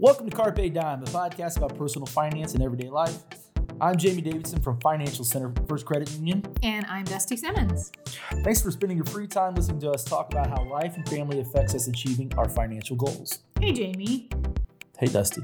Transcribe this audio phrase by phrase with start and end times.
[0.00, 3.16] Welcome to Carpe Dime, a podcast about personal finance and everyday life.
[3.80, 6.44] I'm Jamie Davidson from Financial Center First Credit Union.
[6.62, 7.90] And I'm Dusty Simmons.
[8.44, 11.40] Thanks for spending your free time listening to us talk about how life and family
[11.40, 13.40] affects us achieving our financial goals.
[13.60, 14.28] Hey, Jamie.
[14.98, 15.42] Hey, Dusty.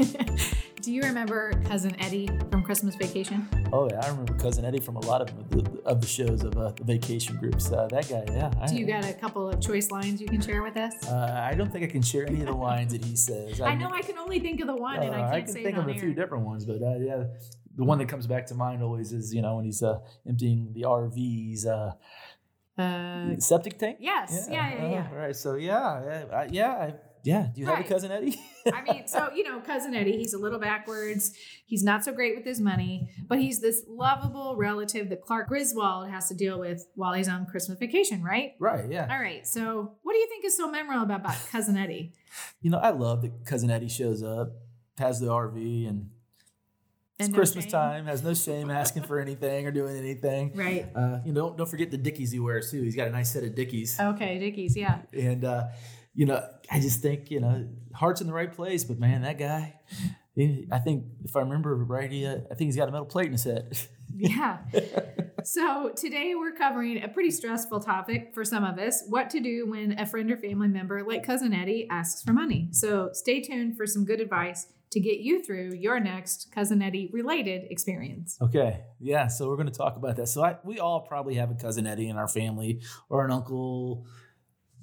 [0.84, 3.48] Do you remember Cousin Eddie from Christmas Vacation?
[3.72, 6.54] Oh yeah, I remember Cousin Eddie from a lot of the, of the shows of
[6.58, 7.72] uh, the vacation groups.
[7.72, 8.50] Uh, that guy, yeah.
[8.60, 10.92] I, Do you got a couple of choice lines you can share with us?
[11.08, 13.60] Uh, I don't think I can share any of the lines that he says.
[13.62, 15.46] I, know I can only think of the one, and I Uh, can't I can
[15.48, 17.24] say think it of on a few different ones, but uh, yeah,
[17.76, 20.72] the one that comes back to mind always is you know when he's uh, emptying
[20.74, 21.92] the RV's uh,
[22.76, 23.98] Uh, septic tank.
[24.00, 25.08] yes, yeah, yeah, yeah.
[25.10, 27.48] All right, so yeah, yeah, I- yeah, I, yeah.
[27.54, 28.40] Do you have a cousin Eddie?
[28.72, 31.32] I mean, so you know, cousin Eddie, he's a little backwards.
[31.66, 36.08] He's not so great with his money, but he's this lovable relative that Clark Griswold
[36.10, 38.52] has to deal with while he's on Christmas vacation, right?
[38.58, 39.08] right, yeah.
[39.10, 39.46] All right.
[39.46, 42.12] So, what do you think is so memorable about cousin Eddie?
[42.60, 44.52] You know, I love that cousin Eddie shows up,
[44.98, 46.10] has the RV, and
[47.18, 47.70] it's no Christmas shame?
[47.70, 48.06] time.
[48.06, 50.52] Has no shame asking for anything or doing anything.
[50.54, 50.88] Right.
[50.94, 52.82] Uh, you know, don't, don't forget the Dickies he wears too.
[52.82, 53.98] He's got a nice set of Dickies.
[54.00, 54.76] Okay, Dickies.
[54.76, 54.98] Yeah.
[55.12, 55.64] And uh,
[56.14, 58.84] you know, I just think you know, heart's in the right place.
[58.84, 59.74] But man, that guy,
[60.34, 63.06] he, I think if I remember right, he, uh, I think he's got a metal
[63.06, 63.76] plate in his head.
[64.16, 64.58] Yeah.
[65.42, 69.68] so today we're covering a pretty stressful topic for some of us what to do
[69.68, 72.68] when a friend or family member, like Cousin Eddie, asks for money.
[72.70, 77.10] So stay tuned for some good advice to get you through your next Cousin Eddie
[77.12, 78.38] related experience.
[78.40, 79.26] okay, yeah.
[79.26, 80.28] So we're going to talk about that.
[80.28, 84.06] So I, we all probably have a cousin Eddie in our family, or an uncle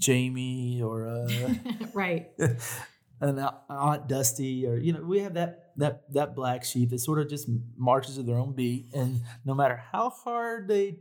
[0.01, 1.53] Jamie, or uh,
[1.93, 2.31] right.
[3.21, 7.19] an aunt Dusty, or you know, we have that that that black sheep that sort
[7.19, 10.97] of just marches to their own beat, and no matter how hard they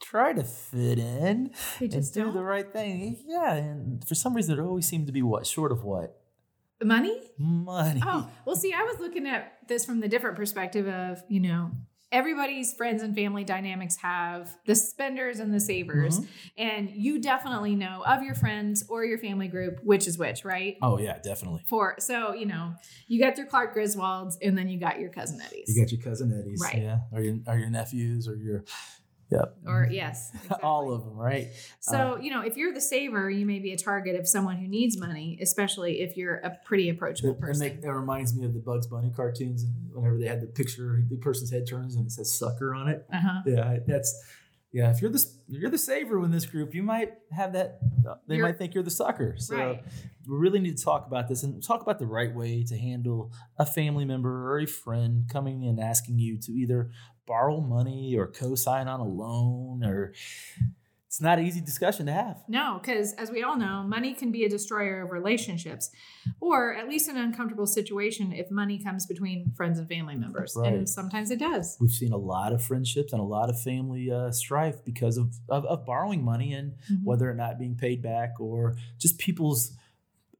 [0.00, 3.18] try to fit in, They and just do the right thing.
[3.26, 6.18] Yeah, and for some reason, it always seemed to be what short of what
[6.82, 7.16] Money?
[7.38, 8.02] money.
[8.04, 11.70] Oh, well, see, I was looking at this from the different perspective of, you know,
[12.12, 16.20] everybody's friends and family dynamics have the spenders and the savers.
[16.20, 16.26] Mhm.
[16.58, 20.76] And you definitely know of your friends or your family group which is which, right?
[20.82, 21.62] Oh yeah, definitely.
[21.66, 22.74] For so, you know,
[23.08, 25.74] you got your Clark Griswolds and then you got your cousin Eddies.
[25.74, 26.82] You got your cousin Eddies, Right.
[26.82, 28.64] Yeah, or your or your nephews, or your
[29.32, 29.92] yep, or mm-hmm.
[29.94, 30.30] yes.
[30.62, 31.48] all of them, right?
[31.80, 34.56] So, uh, you know, if you're the saver, you may be a target of someone
[34.56, 37.66] who needs money, especially if you're a pretty approachable That, that, person.
[37.66, 39.64] make, that reminds me of the Bugs Bunny cartoons.
[39.92, 43.06] Whenever they had the picture, the person's head turns and it says "sucker" on it.
[43.12, 43.42] uh-huh.
[43.46, 44.22] Yeah, that's
[44.72, 44.90] yeah.
[44.90, 47.78] If you're the you're the saver in this group, you might have that.
[48.08, 49.34] Uh, they You're- might think you're the sucker.
[49.36, 49.84] So Right.
[50.26, 53.32] we really need to talk about this and talk about the right way to handle
[53.58, 56.90] a family member or a friend coming and asking you to either
[57.26, 60.12] borrow money or co-sign on a loan or
[61.06, 62.42] it's not an easy discussion to have.
[62.48, 65.90] No, because as we all know, money can be a destroyer of relationships,
[66.40, 70.54] or at least an uncomfortable situation if money comes between friends and family members.
[70.56, 70.72] Right.
[70.72, 71.76] And sometimes it does.
[71.78, 75.34] We've seen a lot of friendships and a lot of family uh, strife because of,
[75.50, 77.04] of, of borrowing money and Mhm.
[77.04, 79.72] whether or not being paid back or just people's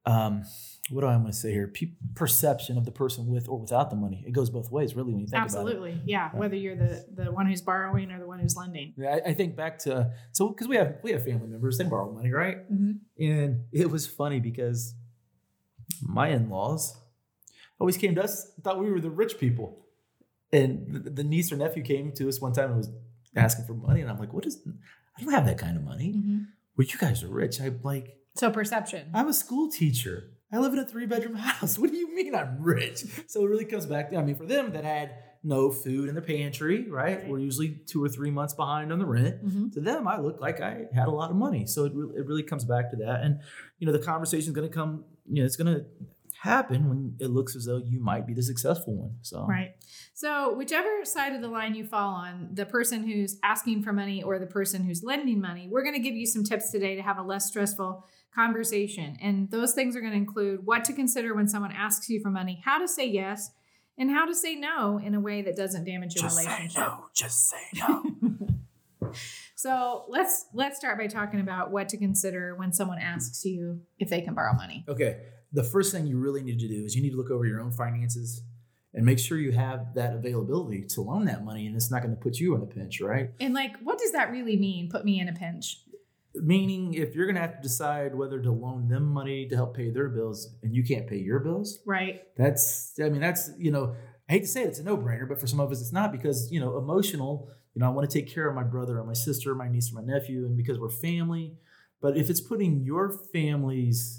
[0.06, 0.42] um,
[0.91, 1.69] what do I want to say here?
[1.69, 4.25] Pe- perception of the person with or without the money.
[4.26, 5.59] It goes both ways, really, when you think about it.
[5.59, 6.00] Absolutely.
[6.04, 6.31] Yeah.
[6.34, 8.92] Whether you're the, the one who's borrowing or the one who's lending.
[8.97, 11.84] Yeah, I, I think back to so because we have we have family members, they
[11.84, 12.71] borrow money, right?
[12.71, 12.98] Mhm.
[13.21, 14.94] And it was funny because
[16.03, 16.97] my in-laws
[17.78, 19.78] always came to us, thought we were the rich people.
[20.53, 22.91] And the, the niece or nephew came to us one time and was
[23.37, 24.59] asking for money, and I'm like, "What is?
[25.16, 26.12] I don't have that kind of money.
[26.12, 26.47] Mhm.
[26.76, 27.60] Well, you guys are rich.
[27.60, 29.10] I'm like, So perception.
[29.15, 30.31] I'm a school teacher.
[30.53, 31.79] I live in a three bedroom house.
[31.79, 33.05] What do you mean I'm rich?
[33.27, 36.15] So it really comes back to, I mean, for them that had no food in
[36.15, 37.19] the pantry, right?
[37.19, 37.29] Right.
[37.29, 39.45] We're usually two or three months behind on the rent.
[39.45, 39.73] Mhm.
[39.73, 41.67] To them, I looked like I had a lot of money.
[41.67, 43.23] So it really, it really comes back to that.
[43.23, 43.41] And,
[43.79, 45.85] you know, the conversation is going to come, you know, it's going to
[46.39, 49.15] happen when it looks as though you might be the successful one.
[49.23, 49.75] So, Right.
[50.13, 54.23] So, whichever side of the line you fall on, the person who's asking for money
[54.23, 57.03] or the person who's lending money, we're going to give you some tips today to
[57.03, 59.16] have a less stressful conversation.
[59.20, 62.31] And those things are going to include what to consider when someone asks you for
[62.31, 63.51] money, how to say yes,
[63.98, 66.78] and how to say no in a way that doesn't damage your just say relationship.
[66.78, 68.04] no, just say no.
[69.62, 74.10] So, let's let's start by talking about what to consider when someone asks you if
[74.10, 74.84] they can borrow money.
[74.89, 75.21] Okay.
[75.53, 77.60] The first thing you really need to do is you need to look over your
[77.60, 78.42] own finances
[78.92, 82.12] and make sure you have that availability to loan that money and it's not going
[82.12, 83.30] to put you in a pinch, right?
[83.39, 84.91] And like what does that really mean?
[84.91, 85.78] Put me in a pinch.
[86.42, 89.77] Meaning, if you're going to have to decide whether to loan them money to help
[89.77, 92.22] pay their bills and you can't pay your bills, Right.
[92.36, 93.94] that's, I mean, that's, you know,
[94.28, 95.92] I hate to say it, it's a no brainer, but for some of us, it's
[95.92, 98.98] not because, you know, emotional, you know, I want to take care of my brother
[98.98, 101.54] or my sister, my niece or my nephew, and because we're family.
[102.00, 104.18] But if it's putting your family's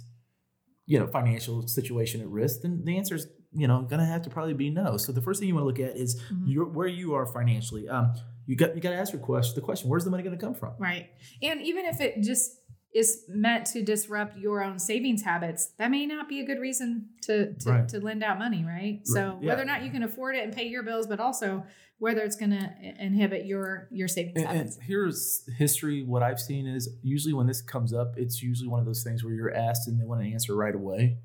[0.86, 4.30] you know, financial situation at risk, then the answer is, you know, gonna have to
[4.30, 4.98] probably be no.
[4.98, 6.44] So the first thing you want to look at is Mhm.
[6.46, 7.88] your, where you are financially.
[7.88, 8.14] Um,
[8.46, 9.56] you got you got to ask your question.
[9.56, 10.74] The question: Where's the money going to come from?
[10.80, 11.10] Right.
[11.42, 12.58] And even if it just
[12.94, 17.10] is meant to disrupt your own savings habits, that may not be a good reason
[17.24, 17.90] to to, Right.
[17.90, 19.02] to lend out money, right?
[19.06, 19.48] So yeah.
[19.50, 21.66] whether or not you can afford it and pay your bills, but also
[22.00, 22.70] whether it's going to
[23.00, 26.04] inhibit your your savings And, and here's history.
[26.04, 29.24] What I've seen is usually when this comes up, it's usually one of those things
[29.24, 31.18] where you're asked and they want to answer right away.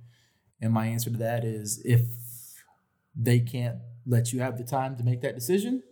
[0.61, 2.03] And my answer to that is if
[3.15, 3.77] they can't
[4.07, 5.83] let you have the time to make that decision,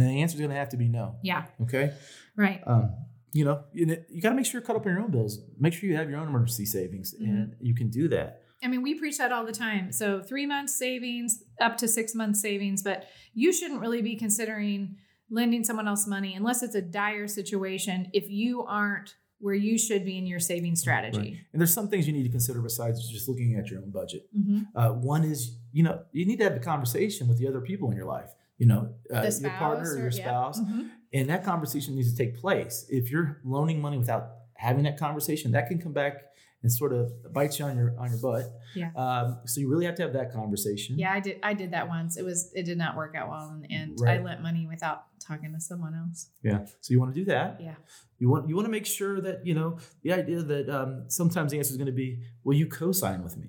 [0.00, 1.16] then the answer is going to have to be no.
[1.22, 1.44] Yeah.
[1.62, 1.92] Okay.
[2.36, 2.62] Right.
[2.66, 2.94] Um,
[3.32, 5.38] you know, you, you got to make sure you're cut up on your own bills.
[5.58, 8.42] Make sure you have your own emergency savings, and you can do that.
[8.62, 9.90] I mean, we preach that all the time.
[9.90, 14.96] So three months savings, up to six months savings, but you shouldn't really be considering
[15.30, 20.04] lending someone else money unless it's a dire situation if you aren't where you should
[20.04, 21.18] be in your saving strategy.
[21.18, 21.36] Right.
[21.52, 24.28] And there's some things you need to consider besides just looking at your own budget.
[24.38, 24.66] Mhm.
[24.76, 27.90] Uh, one is, you know, you need to have a conversation with the other people
[27.90, 28.30] in your life.
[28.62, 28.82] You know,
[29.12, 30.24] uh, your partner or or- your yeah.
[30.24, 30.90] spouse, Mhm.
[31.12, 32.86] and that conversation needs to take place.
[32.88, 34.24] If you're loaning money without
[34.54, 36.14] having that conversation, that can come back
[36.62, 38.44] and sort of bites you on your on your butt.
[38.76, 38.90] Yeah.
[39.02, 40.96] Um, so you really have to have that conversation.
[40.96, 41.36] Yeah, I did.
[41.50, 42.16] I did that once.
[42.20, 42.38] It was.
[42.54, 44.20] It did not work out well, and, and Right.
[44.20, 44.98] I lent money without
[45.28, 46.30] talking to someone else.
[46.44, 46.64] Yeah.
[46.82, 47.60] So you want to do that.
[47.60, 47.74] Yeah.
[48.20, 51.50] You want you want to make sure that you know the idea that um, sometimes
[51.50, 53.48] the answer is going to be, "Will you co-sign with me?"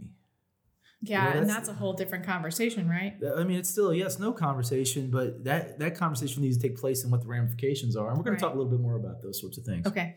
[1.06, 3.16] Yeah, Well, and that's- that's a whole different conversation, right?
[3.38, 6.78] I mean, it's still a yes no conversation, but that that conversation needs to take
[6.78, 8.40] place and what the ramifications are, and we're going Right.
[8.40, 9.86] to talk a little bit more about those sorts of things.
[9.86, 10.16] Okay.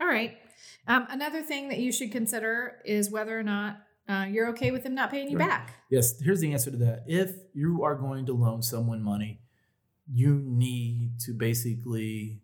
[0.00, 0.36] All right.
[0.86, 4.84] Um, another thing that you should consider is whether or not uh, you're okay with
[4.84, 5.46] them not paying you Right.
[5.48, 5.74] back.
[5.90, 7.04] Yes, here's the answer to that.
[7.06, 9.42] If you are going to loan someone money,
[10.10, 12.40] you need to basically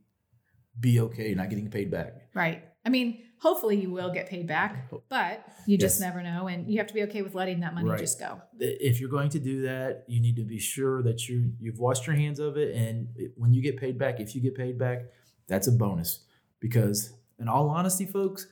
[0.78, 2.28] be okay not getting paid back.
[2.34, 2.64] Right.
[2.84, 6.06] I mean, hopefully you will get paid back, but you just Yes.
[6.06, 7.98] never know, and you have to be okay with letting that money Right.
[7.98, 8.40] just go.
[8.58, 12.06] If you're going to do that, you need to be sure that you you've washed
[12.06, 14.98] your hands of it, and when you get paid back, if you get paid back,
[15.46, 16.24] that's a bonus.
[16.58, 18.46] Because in all honesty, folks,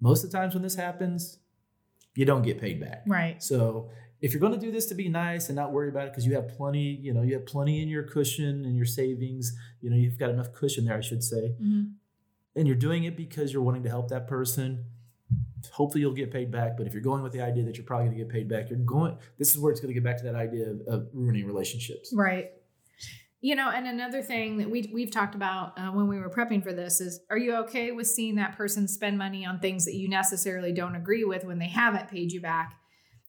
[0.00, 1.38] most of the times when this happens,
[2.16, 3.04] you don't get paid back.
[3.06, 3.40] Right.
[3.42, 3.90] So
[4.20, 6.26] if you're going to do this to be nice and not worry about it because
[6.26, 9.88] you have plenty, you know, you have plenty in your cushion and your savings, you
[9.90, 11.92] know, you've got enough cushion there, I should say, Mhm.
[12.54, 14.84] And you're doing it because you're wanting to help that person.
[15.72, 18.06] Hopefully you'll get paid back, but if you're going with the idea that you're probably
[18.06, 19.16] going to get paid back, you're going.
[19.38, 22.12] This is where it's going to get back to that idea of, of ruining relationships.
[22.14, 22.50] Right.
[23.40, 26.62] You know, and another thing that we we've talked about uh, when we were prepping
[26.62, 29.94] for this is: Are you okay with seeing that person spend money on things that
[29.94, 32.74] you necessarily don't agree with when they haven't paid you back,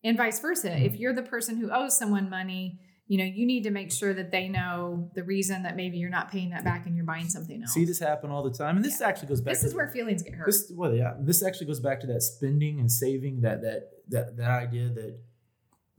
[0.03, 0.69] and vice versa?
[0.69, 0.85] Mm-hmm.
[0.85, 4.13] If you're the person who owes someone money, you know, you need to make sure
[4.13, 7.27] that they know the reason that maybe you're not paying that back and you're buying
[7.27, 7.73] something else.
[7.73, 9.53] See this happen all the time, and this actually goes back.
[9.53, 10.45] This is where feelings get hurt.
[10.45, 11.13] This well, yeah.
[11.19, 13.41] This actually goes back to that spending and saving.
[13.41, 15.19] That that that that idea that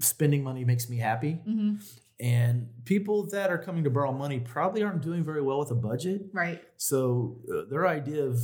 [0.00, 1.32] spending money makes me happy.
[1.44, 1.74] hmm
[2.18, 5.74] And people that are coming to borrow money probably aren't doing very well with a
[5.74, 6.22] budget.
[6.32, 6.62] Right.
[6.76, 8.38] So uh, their idea of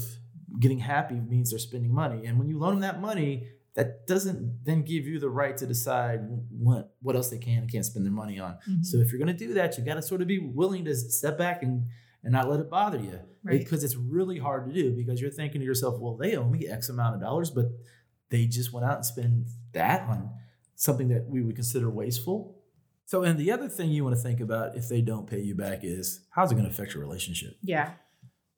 [0.59, 2.27] getting happy means they're spending money.
[2.27, 5.67] And when you loan them that money, that doesn't then give you the right to
[5.67, 6.21] decide
[6.51, 8.57] what what else they can and can't spend their money on.
[8.69, 8.85] Mhm.
[8.85, 10.95] So if you're going to do that, you got to sort of be willing to
[10.95, 11.87] step back and
[12.23, 13.59] and not let it bother you Right.
[13.59, 16.69] because it's really hard to do because you're thinking to yourself, well, they owe me
[16.69, 17.67] X amount of dollars, but
[18.29, 20.31] they just went out and spent that on
[20.75, 22.59] something that we would consider wasteful.
[23.07, 25.55] So, and the other thing you want to think about if they don't pay you
[25.55, 27.95] back is how's it going to affect your relationship, Yeah.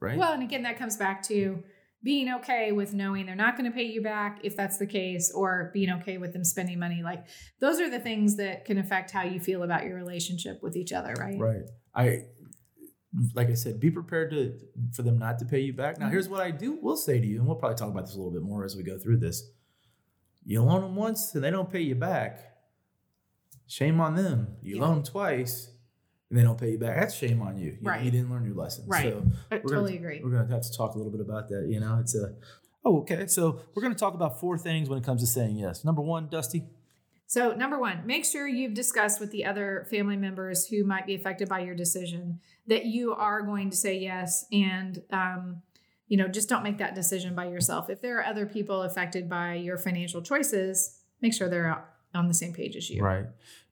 [0.01, 0.19] right?
[0.19, 1.63] Well, and again, that comes back to
[2.05, 5.31] being okay with knowing they're not going to pay you back if that's the case,
[5.35, 7.03] or being okay with them spending money.
[7.03, 7.27] Like
[7.61, 10.93] those are the things that can affect how you feel about your relationship with each
[10.93, 11.39] other, right?
[11.39, 11.63] Right.
[11.95, 12.25] I
[13.35, 14.59] like I said, be prepared to
[14.95, 15.99] for them not to pay you back.
[15.99, 16.13] Now, Mhm.
[16.13, 18.17] here's what I do will say to you, and we'll probably talk about this a
[18.17, 19.51] little bit more as we go through this.
[20.45, 22.41] You loan them once and they don't pay you back.
[23.67, 24.57] Shame on them.
[24.63, 24.83] You Yeah.
[24.83, 25.72] loan them twice
[26.33, 26.99] and they don't pay you back.
[26.99, 27.73] That's shame on you.
[27.73, 28.03] You, Right.
[28.03, 28.85] you didn't learn your lesson.
[28.87, 29.13] Right.
[29.13, 30.21] So I We're gonna- totally agree.
[30.25, 31.67] we're gonna have to talk a little bit about that.
[31.69, 32.35] You know, it's a
[32.87, 33.27] oh okay.
[33.27, 35.85] So we're gonna talk about four things when it comes to saying yes.
[35.85, 36.65] Number one, Dusty.
[37.27, 41.15] So, number one, make sure you've discussed with the other family members who might be
[41.15, 45.63] affected by your decision that you are going to say yes, and um,
[46.09, 47.89] you know, just don't make that decision by yourself.
[47.91, 51.83] If there are other people affected by your financial choices, make sure they're
[52.15, 53.03] on the same page as you.
[53.03, 53.25] Right.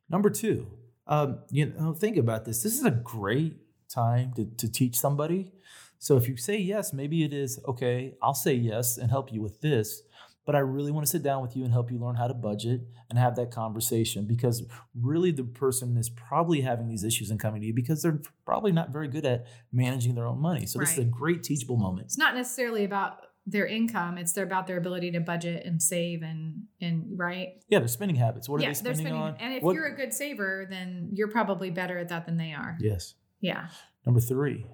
[0.09, 0.67] Number two,
[1.11, 2.63] um, you know, think about this.
[2.63, 3.57] This is a great
[3.89, 5.53] time to, to teach somebody.
[5.99, 9.43] So if you say yes, maybe it is okay, I'll say yes and help you
[9.43, 10.03] with this.
[10.47, 12.35] But I really want to sit down with you and help you learn how to
[12.35, 14.65] budget and have that conversation because
[14.99, 18.73] really the person is probably having these issues and coming to you because they're probably
[18.73, 20.65] not very good at managing their own money.
[20.65, 22.07] So this is a great teachable moment.
[22.07, 24.19] It's not necessarily about their income.
[24.19, 27.55] It's their, about their ability to budget and save and and right.
[27.69, 28.49] Yeah, their spending habits.
[28.49, 29.21] What are they spending, spending.
[29.21, 29.37] on?
[29.41, 32.53] And if What- you're a good saver, then you're probably better at that than they
[32.53, 32.77] are.
[32.81, 33.15] yes.
[33.41, 33.69] Yeah.
[34.07, 34.67] Number three.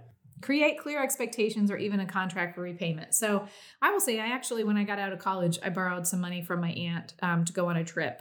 [0.43, 3.15] create clear expectations or even a contract for repayment.
[3.15, 3.47] So
[3.81, 6.43] I will say, I actually, when I got out of college, I borrowed some money
[6.43, 8.21] from my aunt um, to go on a trip.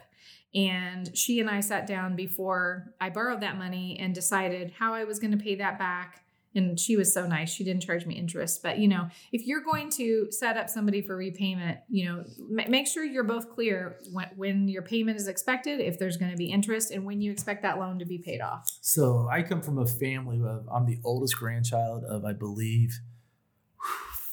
[0.53, 5.03] And she and I sat down before I borrowed that money and decided how I
[5.03, 6.21] was going to pay that back.
[6.55, 7.49] And she was so nice.
[7.49, 8.63] She didn't charge me interest.
[8.63, 12.69] But, you know, if you're going to set up somebody for repayment, you know, ma-
[12.69, 16.37] make sure you're both clear when, when your payment is expected, if there's going to
[16.37, 18.69] be interest, and when you expect that loan to be paid off.
[18.81, 22.99] So I come from a family of I'm the oldest grandchild of I believe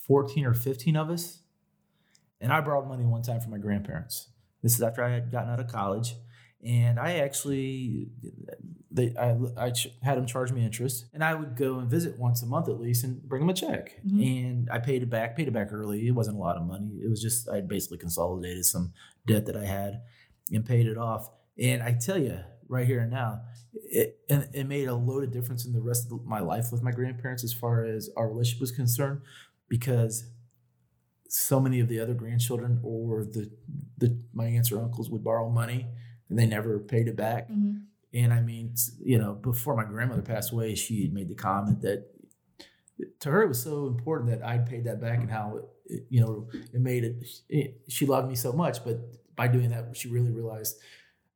[0.06, 1.40] 14 or 15 of us.
[2.40, 4.28] And I borrowed money one time from my grandparents.
[4.62, 6.14] This is after I had gotten out of college.
[6.64, 8.08] And I actually
[8.94, 12.18] they I, I ch- had them charge me interest and I would go and visit
[12.18, 14.00] once a month at least and bring them a check.
[14.06, 14.20] Mhm.
[14.46, 16.06] And I paid it back, paid it back early.
[16.06, 16.90] It wasn't a lot of money.
[17.02, 18.92] It was just I basically consolidated some
[19.26, 20.02] debt that I had
[20.52, 21.30] and paid it off.
[21.58, 25.30] And I tell you right here and now, it and it made a load of
[25.32, 28.60] difference in the rest of my life with my grandparents as far as our relationship
[28.60, 29.20] was concerned,
[29.68, 30.24] because
[31.28, 33.50] so many of the other grandchildren or the
[33.98, 35.86] the my aunts or uncles would borrow money
[36.28, 37.48] and they never paid it back.
[37.50, 37.84] Mhm.
[38.14, 41.80] And I mean, you know, before my grandmother passed away, she had made the comment
[41.82, 42.06] that
[43.20, 46.20] to her it was so important that I'd paid that back and how it, you
[46.20, 47.80] know it made it, it.
[47.88, 49.00] She loved me so much, but
[49.34, 50.76] by doing that, she really realized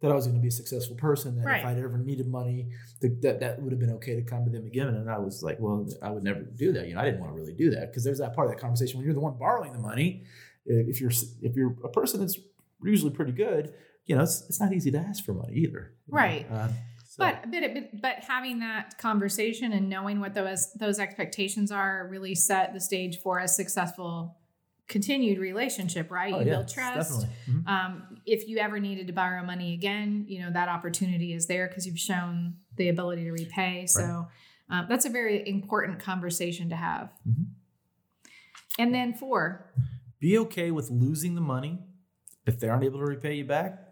[0.01, 1.37] that I was going to be a successful person.
[1.37, 1.61] That Right.
[1.61, 2.69] if I'd ever needed money,
[3.01, 4.89] that, that that would have been okay to come to them again.
[4.89, 6.87] And I was like, well, I would never do that.
[6.87, 8.61] You know, I didn't want to really do that because there's that part of that
[8.61, 10.25] conversation when you're the one borrowing the money.
[10.67, 12.39] If you're if you're a person that's
[12.83, 13.73] usually pretty good,
[14.07, 15.93] you know, it's, it's not easy to ask for money either.
[16.09, 16.47] Right.
[16.51, 16.71] Um,
[17.09, 22.35] so- But but, but having that conversation and knowing what those those expectations are really
[22.35, 24.37] set the stage for a successful
[24.89, 26.33] continued relationship, right?
[26.33, 27.11] Oh, you yeah, build trust.
[27.11, 27.29] Definitely.
[27.49, 27.67] Mhm.
[27.69, 31.67] Um, if you ever needed to borrow money again, you know that opportunity is there
[31.67, 33.87] because you've shown the ability to repay.
[33.87, 34.29] So
[34.71, 37.11] um, that's a very important conversation to have.
[37.29, 37.47] Mhm.
[38.79, 39.73] And then four,
[40.21, 41.79] Be okay with losing the money.
[42.47, 43.86] If they aren't able to repay you back,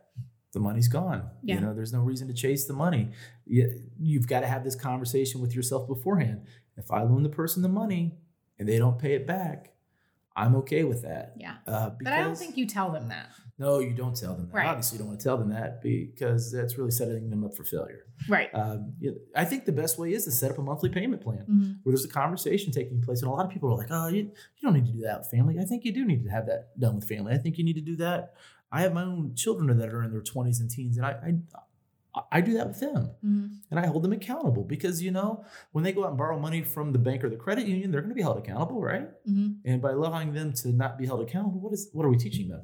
[0.55, 1.29] the money's gone.
[1.43, 1.57] Yeah.
[1.57, 3.11] You know, there's no reason to chase the money.
[3.45, 3.69] You,
[3.99, 6.47] you've got to have this conversation with yourself beforehand.
[6.77, 8.17] If I loan the person the money
[8.59, 9.73] and they don't pay it back,
[10.37, 11.35] I'm okay with that.
[11.39, 11.57] yeah.
[11.67, 13.29] Uh, But I don't think you tell them that.
[13.57, 14.57] No, you don't tell them that.
[14.57, 14.67] Right.
[14.67, 17.63] Obviously, you don't want to tell them that because that's really setting them up for
[17.63, 18.01] failure.
[18.29, 18.51] Right.
[18.53, 18.95] Um,
[19.37, 21.77] I think the best way is to set up a monthly payment plan Mhm.
[21.85, 23.23] where there's a conversation taking place.
[23.23, 25.21] And a lot of people are like, oh, you, you don't need to do that
[25.21, 25.61] with family.
[25.61, 27.33] I think you do need to have that done with family.
[27.33, 28.35] I think you need to do that.
[28.75, 31.13] I have my own children that are in their 20s and teens, and I,
[32.17, 33.11] I, I do that with them.
[33.25, 33.51] Mhm.
[33.71, 36.63] And I hold them accountable because, you know, when they go out and borrow money
[36.63, 39.09] from the bank or the credit union, they're going to be held accountable, right?
[39.29, 39.59] Mhm.
[39.65, 42.49] And by allowing them to not be held accountable, what is what are we teaching
[42.49, 42.63] them?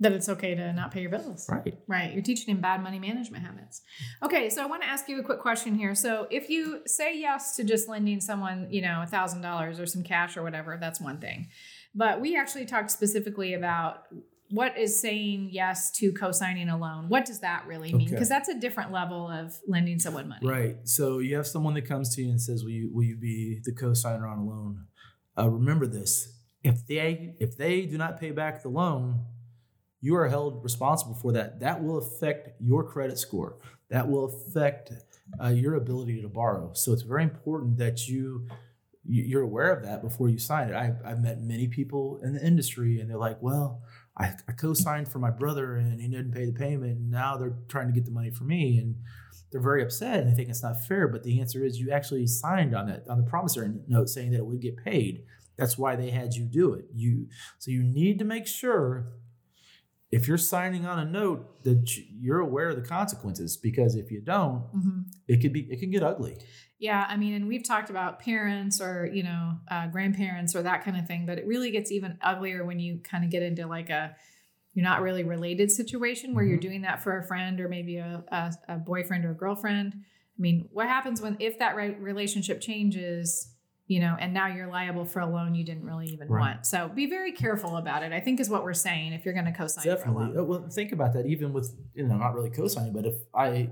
[0.00, 1.48] That it's okay to not pay your bills.
[1.48, 1.78] Right.
[1.86, 2.12] Right.
[2.12, 3.80] You're teaching them bad money management habits.
[4.22, 4.50] Okay.
[4.50, 5.94] So I want to ask you a quick question here.
[5.94, 9.86] So if you say yes to just lending someone, you know, a thousand dollars or
[9.86, 11.48] some cash or whatever, that's one thing.
[11.94, 14.04] But we actually talked specifically about
[14.50, 17.08] what is saying yes to co-signing a loan.
[17.08, 18.02] What does that really mean?
[18.06, 18.12] Okay.
[18.14, 20.46] Because that's a different level of lending someone money.
[20.46, 20.76] Right.
[20.84, 23.60] So you have someone that comes to you and says, "Will you will you be
[23.64, 24.86] the co-signer on a loan?"
[25.38, 29.24] Uh, remember this: if they if they do not pay back the loan,
[30.00, 31.60] you are held responsible for that.
[31.60, 33.58] That will affect your credit score.
[33.90, 34.92] That will affect
[35.42, 36.72] uh, your ability to borrow.
[36.74, 38.46] So it's very important that you
[39.08, 40.74] you- you're aware of that before you sign it.
[40.74, 43.82] I've, I've met many people in the industry, and they're like, "Well,
[44.18, 47.56] I, I co-signed for my brother, and he didn't pay the payment, and now they're
[47.68, 48.96] trying to get the money from me." And
[49.52, 51.06] they're very upset and they think it's not fair.
[51.06, 54.38] But the answer is you actually signed on that on the promissory note saying that
[54.38, 55.24] it would get paid.
[55.56, 56.86] That's why they had you do it.
[56.92, 57.28] You
[57.60, 59.12] so you need to make sure
[60.10, 64.10] if you're signing on a note that you- you're aware of the consequences because if
[64.10, 66.36] you don't, hmm it could be it can get ugly.
[66.78, 70.84] Yeah, I mean, and we've talked about parents or you know uh, grandparents or that
[70.84, 73.66] kind of thing, but it really gets even uglier when you kind of get into
[73.66, 74.14] like a
[74.74, 76.62] you're not really related situation where you're Mhm.
[76.62, 79.94] doing that for a friend or maybe a, a, a boyfriend or a girlfriend.
[79.94, 83.52] I mean, what happens when if that re- relationship changes?
[83.88, 86.40] You know, and now you're liable for a loan you didn't really even Right.
[86.40, 86.66] want.
[86.66, 88.12] So be very careful about it.
[88.12, 89.12] I think is what we're saying.
[89.12, 90.24] If you're going to co-sign for a Definitely.
[90.26, 90.38] loan.
[90.38, 91.24] Uh, Well, think about that.
[91.26, 93.70] Even with you know, not really co-signing, but if I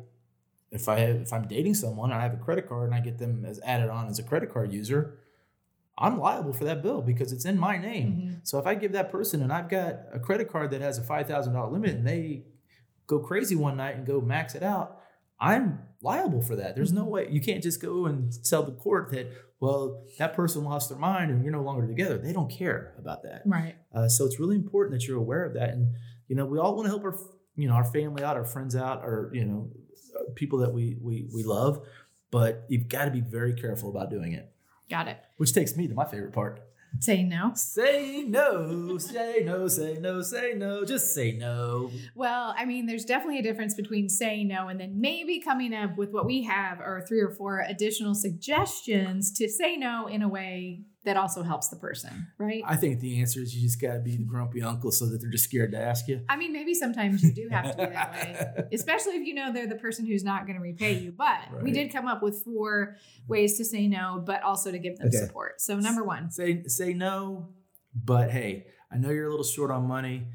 [0.75, 3.01] if I have, if I'm dating someone and I have a credit card and I
[3.01, 5.19] get them as added on as a credit card user,
[5.97, 8.11] I'm liable for that bill because it's in my name.
[8.13, 8.41] Mhm.
[8.47, 11.03] So if I give that person and I've got a credit card that has a
[11.03, 12.47] five thousand dollar limit and they
[13.07, 15.01] go crazy one night and go max it out,
[15.39, 16.75] I'm liable for that.
[16.75, 16.99] There's Mm-hmm.
[17.05, 20.89] no way you can't just go and tell the court that, well, that person lost
[20.89, 22.19] their mind and you're no longer together.
[22.19, 23.43] They don't care about that.
[23.47, 23.77] Right.
[23.95, 25.71] Uh, so it's really important that you're aware of that.
[25.71, 25.95] And,
[26.29, 27.17] you know, we all want to help our,
[27.57, 29.71] you know, our family out, our friends out, or, you know,
[30.35, 31.87] people that we, we, we love,
[32.31, 34.53] but you've got to be very careful about doing it,
[34.91, 35.19] Got it.
[35.37, 36.61] which takes me to my favorite part.
[37.01, 37.51] Say no.
[37.57, 41.91] Say no, say no, say no, say no, just say no.
[42.15, 45.97] Well, I mean, there's definitely a difference between saying no and then maybe coming up
[45.97, 50.29] with what we have are three or four additional suggestions to say no in a
[50.29, 52.63] way that also helps the person, right?
[52.67, 55.21] I think the answer is you just got to be the grumpy uncle so that
[55.21, 56.23] they're just scared to ask you.
[56.29, 59.53] I mean, maybe sometimes you do have to be that way, especially if you know
[59.53, 61.13] they're the person who's not going to repay you.
[61.13, 62.97] But we did come up with four
[63.29, 65.17] ways to say no, but also to give them Okay.
[65.19, 65.61] support.
[65.61, 67.49] So, number one, say say no,
[67.95, 70.27] but hey, I know you're a little short on money.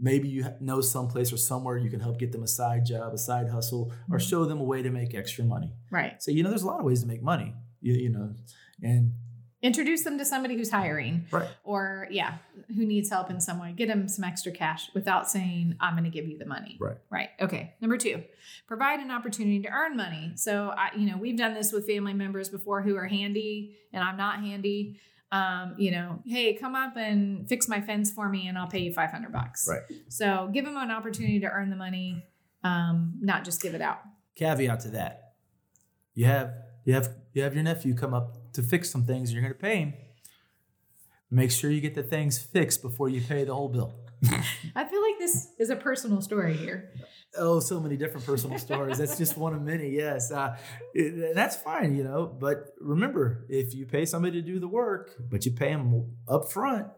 [0.00, 3.18] Maybe you know someplace or somewhere you can help get them a side job, a
[3.18, 4.28] side hustle, or Mhm.
[4.28, 5.74] show them a way to make extra money.
[5.90, 6.22] right?
[6.22, 7.54] So you know, there's a lot of ways to make money.
[7.80, 8.34] You, you know,
[8.82, 9.12] and
[9.62, 11.26] Introduce them to somebody who's hiring.
[11.30, 12.38] right, or yeah,
[12.74, 13.72] who needs help in some way.
[13.72, 16.76] Get them some extra cash without saying, I'm going to give you the money.
[16.80, 16.96] Right.
[17.10, 17.28] Right.
[17.40, 17.74] Okay.
[17.80, 18.22] Number two,
[18.66, 20.32] provide an opportunity to earn money.
[20.34, 24.02] So, I, you know, we've done this with family members before who are handy and
[24.02, 24.98] I'm not handy.
[25.30, 28.80] Um, you know, hey, come up and fix my fence for me and I'll pay
[28.80, 29.66] you 500 bucks.
[29.68, 29.80] Right.
[30.08, 32.24] So give them an opportunity to earn the money,
[32.64, 34.00] um, not just give it out.
[34.34, 35.34] caveat to that.
[36.14, 36.52] You have
[36.84, 39.32] you have you have your nephew come up to fix some things.
[39.32, 39.94] You're going to pay him.
[41.30, 43.94] Make sure you get the things fixed before you pay the whole bill.
[44.76, 46.92] I feel like this is a personal story here.
[47.36, 48.98] Oh, so many different personal stories.
[48.98, 49.88] That's just one of many.
[49.88, 50.56] Yes, uh,
[50.94, 52.26] it- that's fine, you know.
[52.26, 56.52] But remember, if you pay somebody to do the work, but you pay them up
[56.52, 56.88] front,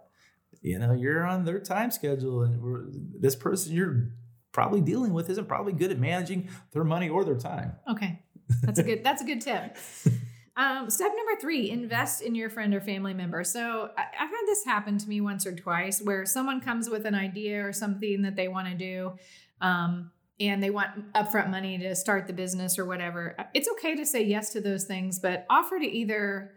[0.60, 2.86] you know, you're on their time schedule, and we're,
[3.20, 4.10] this person you're
[4.50, 7.76] probably dealing with isn't probably good at managing their money or their time.
[7.88, 8.20] Okay.
[8.62, 9.76] That's a good that's a good tip.
[10.56, 13.42] Um, step number three, invest in your friend or family member.
[13.42, 17.06] So I, I've had this happen to me once or twice where someone comes with
[17.06, 19.14] an idea or something that they want to do.
[19.60, 23.36] Um, and they want upfront money to start the business or whatever.
[23.54, 26.52] It's okay to say yes to those things, but offer to either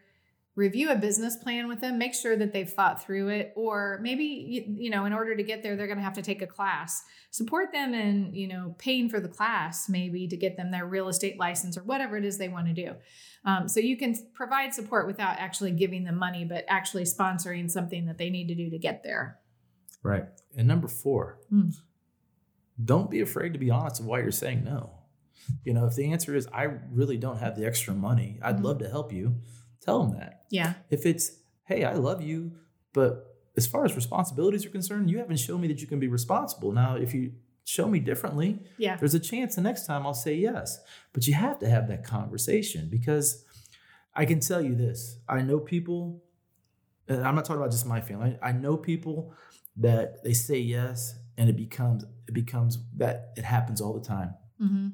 [0.58, 4.26] review a business plan with them, make sure that they've thought through it, or maybe
[4.76, 7.04] you, know, in order to get there, they're going to have to take a class.
[7.30, 11.08] Support them in you know paying for the class, maybe to get them their real
[11.10, 12.96] estate license or whatever it is they want to do.
[13.46, 18.08] Um, so you can provide support without actually giving them money, but actually sponsoring something
[18.08, 19.40] that they need to do to get there.
[20.02, 20.26] Right.
[20.58, 21.70] And number four, Hmm.
[22.84, 24.92] don't be afraid to be honest of why you're saying no.
[25.64, 28.64] You know, if the answer is, I really don't have the extra money, I'd Mhm.
[28.64, 29.42] love to help you,
[29.82, 30.44] tell them that.
[30.50, 30.74] Yeah.
[30.90, 31.32] If it's,
[31.66, 32.52] hey, I love you,
[32.94, 36.08] but as far as responsibilities are concerned, you haven't shown me that you can be
[36.08, 36.72] responsible.
[36.72, 37.34] Now, if you
[37.66, 38.96] show me differently, Yeah.
[38.98, 40.80] there's a chance the next time I'll say yes.
[41.14, 43.44] But you have to have that conversation because
[44.16, 46.24] I can tell you this I know people,
[47.08, 49.34] and I'm not talking about just my family, I know people
[49.78, 54.34] that they say yes and it becomes it becomes that it happens all the time
[54.60, 54.88] hmm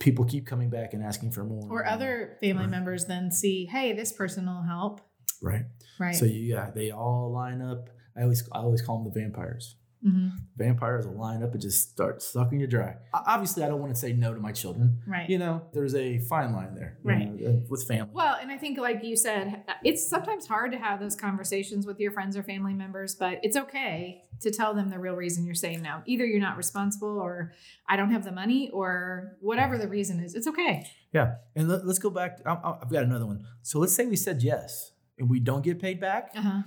[0.00, 2.70] people keep coming back and asking for more Or other family Right.
[2.70, 5.00] members then see, hey, this person will help.
[5.42, 5.64] right
[5.98, 6.14] Right.
[6.16, 9.76] so you, yeah they all line up i always i always call them the vampires
[10.04, 13.92] hmm vampires will line up and just start sucking you dry obviously i don't want
[13.92, 15.28] to say no to my children Right.
[15.28, 17.40] you know there's a fine line there you Right.
[17.40, 20.78] know, uh, with family Well, and I think, like you said, it's sometimes hard to
[20.78, 24.90] have those conversations with your friends or family members, but it's okay to tell them
[24.90, 26.02] the real reason you're saying no.
[26.06, 27.52] Either you're not responsible, or
[27.88, 30.34] I don't have the money, or whatever the reason is.
[30.34, 30.86] It's okay.
[31.12, 34.06] yeah and let, us go back I- I- i've got another one so let's say
[34.06, 36.62] we said yes and we don't get paid back Uh huh.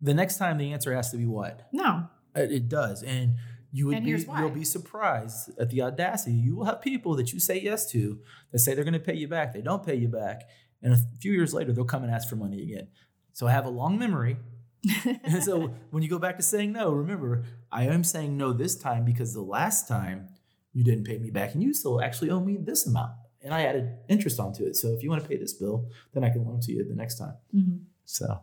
[0.00, 2.08] the next time the answer has to be what No.
[2.34, 3.34] It it does, and
[3.72, 6.32] you would And be you'll be surprised at the audacity.
[6.32, 8.20] You will have people that you say yes to
[8.52, 9.52] that say they're going to pay you back.
[9.52, 10.42] They don't pay you back,
[10.82, 12.88] and a few years later they'll come and ask for money again.
[13.32, 14.36] So I have a long memory,
[15.24, 18.76] and so when you go back to saying no, remember I am saying no this
[18.76, 20.28] time because the last time
[20.72, 23.62] you didn't pay me back, and you still actually owe me this amount, and I
[23.62, 24.76] added interest onto it.
[24.76, 26.94] So if you want to pay this bill, then I can loan to you the
[26.94, 27.34] next time.
[27.54, 27.80] Mhm.
[28.04, 28.40] So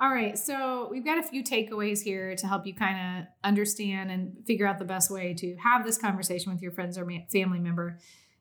[0.00, 4.10] All right, so we've got a few takeaways here to help you kind of understand
[4.10, 7.58] and figure out the best way to have this conversation with your friends or family
[7.58, 7.98] member.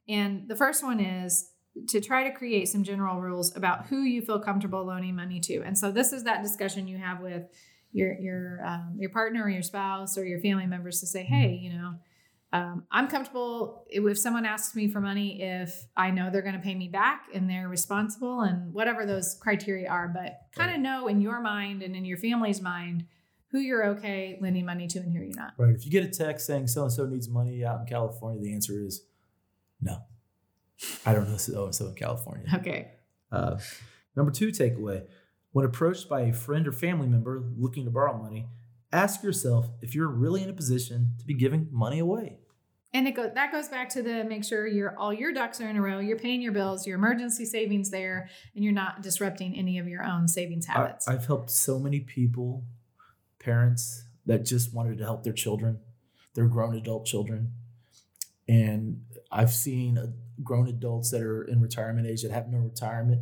[0.08, 1.52] And the first one is
[1.90, 5.62] to try to create some general rules about who you feel comfortable loaning money to.
[5.62, 7.44] And so this is that discussion you have with
[7.92, 11.60] your your um, your partner or your spouse or your family members to say, hey,
[11.62, 11.96] you know,
[12.52, 16.62] um, I'm comfortable if someone asks me for money if I know they're going to
[16.62, 20.08] pay me back and they're responsible and whatever those criteria are.
[20.08, 23.06] But kind of know in your mind and in your family's mind
[23.52, 25.54] who you're okay lending money to and who you're not.
[25.58, 25.76] Right.
[25.76, 28.54] If you get a text saying so and so needs money out in California, the
[28.54, 29.06] answer is
[29.82, 30.04] no.
[31.06, 31.38] I don't know.
[31.38, 32.46] So, and so in California.
[32.56, 32.92] Okay.
[33.32, 33.58] Uh,
[34.16, 35.04] number two takeaway
[35.52, 38.48] when approached by a friend or family member looking to borrow money,
[38.92, 42.39] ask yourself if you're really in a position to be giving money away.
[42.94, 45.70] And it goes that goes back to the make sure your all your ducks are
[45.70, 49.56] in a row, you're paying your bills, your emergency savings there, and you're not disrupting
[49.56, 51.08] any of your own savings habits.
[51.08, 52.64] I, I've helped so many people,
[53.38, 55.80] parents that just wanted to help their children,
[56.34, 57.54] their grown adult children.
[58.48, 60.08] And I've seen uh,
[60.44, 63.22] grown adults that are in retirement age that have no retirement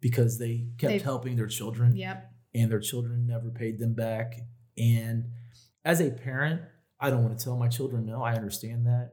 [0.00, 2.32] because they kept They've- helping their children yep.
[2.54, 4.34] and their children never paid them back.
[4.76, 5.26] And
[5.84, 6.62] as a parent,
[6.98, 8.22] I don't want to tell my children no.
[8.22, 9.12] I understand that,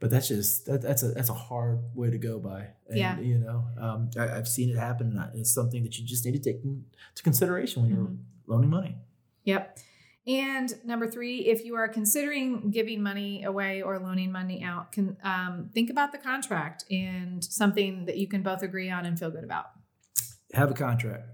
[0.00, 2.68] but that's just that, that's a that's a hard way to go by.
[2.88, 3.18] And, Yeah.
[3.20, 6.38] you know, um, I, I've seen it happen, it's something that you just need to
[6.52, 8.18] take into consideration when you're Mhm.
[8.46, 8.96] loaning money.
[9.44, 9.78] Yep.
[10.26, 15.16] And number three, if you are considering giving money away or loaning money out, can
[15.22, 19.30] um, think about the contract and something that you can both agree on and feel
[19.30, 19.66] good about.
[20.52, 21.28] Have a contract.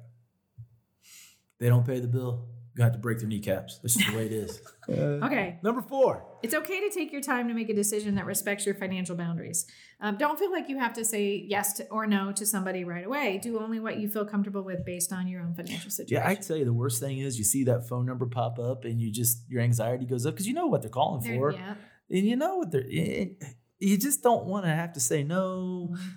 [1.58, 2.48] They don't pay the bill.
[2.74, 3.78] You have to break their kneecaps.
[3.82, 4.60] That's just the way it is.
[4.88, 5.60] Okay.
[5.62, 6.24] Number four.
[6.42, 9.64] It's okay to take your time to make a decision that respects your financial boundaries.
[10.00, 13.06] Um, don't feel like you have to say yes to, or no to somebody right
[13.06, 13.38] away.
[13.40, 16.20] Do only what you feel comfortable with based on your own financial situation.
[16.24, 18.84] Yeah, I tell you, the worst thing is you see that phone number pop up,
[18.84, 21.52] and you just your anxiety goes up because you know what they're calling There- for.
[21.52, 21.74] yeah.
[22.10, 23.36] and you know what they're it,
[23.78, 26.08] you just don't want to have to say no Mm-hmm.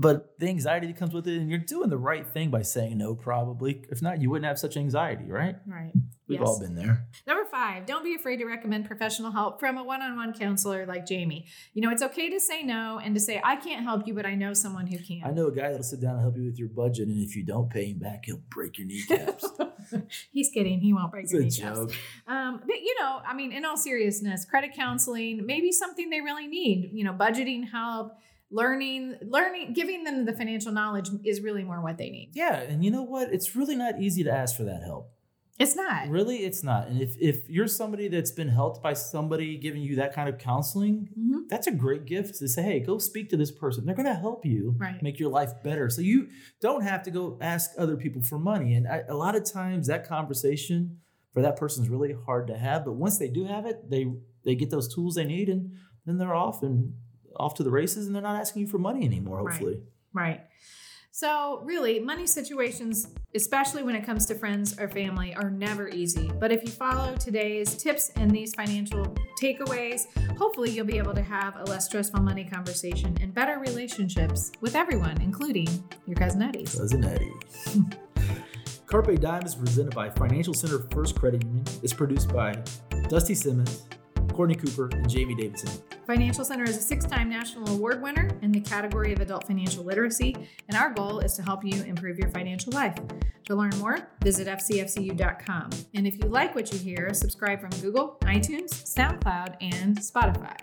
[0.00, 2.96] But the anxiety that comes with it and you're doing the right thing by saying
[2.96, 5.92] no probably if not you wouldn't have such anxiety right Right.
[6.28, 6.48] we've Yes.
[6.48, 10.00] all been there Number five, don't be afraid to recommend professional help from a one
[10.02, 11.46] on one counselor like Jamie.
[11.74, 14.24] You know, it's okay to say no and to say, I can't help you, but
[14.24, 15.22] I know someone who can.
[15.24, 17.34] i know a guy that'll sit down and help you with your budget and if
[17.36, 19.44] you don't pay him back he'll break your kneecaps
[20.32, 20.80] He's kidding.
[20.80, 21.78] He won't break it's your kneecaps.
[21.78, 21.92] joke
[22.26, 26.46] Um, but you know, I mean, in all seriousness, credit counseling maybe something they really
[26.46, 26.90] need.
[26.92, 28.12] You know, budgeting help,
[28.50, 32.30] learning, learning, giving them the financial knowledge is really more what they need.
[32.34, 35.12] yeah and you know what it's really not easy to ask for that help
[35.58, 36.08] It's not.
[36.08, 39.96] really it's not and if if you're somebody that's been helped by somebody giving you
[39.96, 41.48] that kind of counseling Mhm.
[41.50, 43.84] that's a great gift to say, hey, go speak to this person.
[43.84, 45.02] They're going to help you Right.
[45.02, 45.88] make your life better.
[45.90, 46.28] So you
[46.60, 48.74] don't have to go ask other people for money.
[48.74, 50.98] And I, a lot of times that conversation
[51.32, 52.84] for that person is really hard to have.
[52.84, 54.04] But once they do have it, they
[54.44, 55.70] they get those tools they need, and
[56.06, 56.92] then they're off and
[57.38, 59.38] off to the races, and they're not asking you for money anymore.
[59.38, 59.80] Hopefully,
[60.12, 60.40] Right.
[61.10, 66.30] So, really, money situations, especially when it comes to friends or family, are never easy.
[66.38, 70.02] But if you follow today's tips and these financial takeaways,
[70.36, 74.76] hopefully you'll be able to have a less stressful money conversation and better relationships with
[74.76, 75.66] everyone, including
[76.06, 76.76] your cousin Eddie's.
[76.76, 77.32] cousin Eddie.
[78.86, 81.64] Carpe Dime is presented by Financial Center First Credit Union.
[81.82, 82.62] It's produced by
[83.08, 83.82] Dusty Simmons,
[84.38, 85.82] Courtney Cooper, and Jamie Davidson.
[86.06, 89.82] Financial Center is a six time national award winner in the category of adult financial
[89.82, 90.32] literacy,
[90.68, 92.94] and our goal is to help you improve your financial life.
[93.46, 95.70] To learn more, visit fcfcu.com.
[95.94, 100.56] And if you like what you hear, subscribe from Google, iTunes, SoundCloud, and Spotify.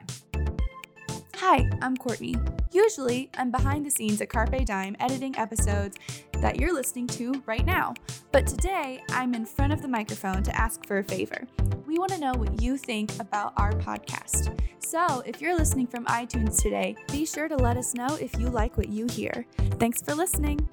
[1.39, 2.35] Hi, I'm Courtney.
[2.71, 5.97] Usually, I'm behind the scenes at Carpe Dime editing episodes
[6.39, 7.93] that you're listening to right now.
[8.31, 11.45] But today, I'm in front of the microphone to ask for a favor.
[11.85, 14.57] We want to know what you think about our podcast.
[14.79, 18.47] So, if you're listening from iTunes today, be sure to let us know if you
[18.47, 19.45] like what you hear.
[19.77, 20.69] Thanks for listening.